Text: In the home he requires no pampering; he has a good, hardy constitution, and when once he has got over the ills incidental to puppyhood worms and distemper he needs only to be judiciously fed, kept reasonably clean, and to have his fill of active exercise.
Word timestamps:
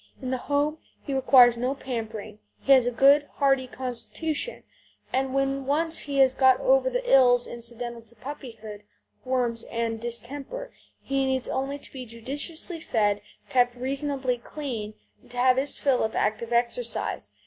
In 0.19 0.31
the 0.31 0.37
home 0.49 0.79
he 1.03 1.13
requires 1.13 1.57
no 1.57 1.75
pampering; 1.75 2.39
he 2.59 2.71
has 2.71 2.87
a 2.87 2.91
good, 2.91 3.29
hardy 3.35 3.67
constitution, 3.67 4.63
and 5.13 5.31
when 5.31 5.67
once 5.67 5.99
he 5.99 6.17
has 6.17 6.33
got 6.33 6.59
over 6.59 6.89
the 6.89 7.07
ills 7.07 7.45
incidental 7.45 8.01
to 8.01 8.15
puppyhood 8.15 8.81
worms 9.23 9.61
and 9.65 10.01
distemper 10.01 10.73
he 11.03 11.23
needs 11.25 11.47
only 11.47 11.77
to 11.77 11.93
be 11.93 12.07
judiciously 12.07 12.79
fed, 12.79 13.21
kept 13.51 13.75
reasonably 13.75 14.39
clean, 14.39 14.95
and 15.21 15.29
to 15.29 15.37
have 15.37 15.57
his 15.57 15.77
fill 15.77 16.01
of 16.01 16.15
active 16.15 16.51
exercise. 16.51 17.29